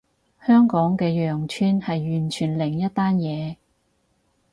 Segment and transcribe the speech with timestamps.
[0.43, 3.57] 香港嘅羊村係完全另一單嘢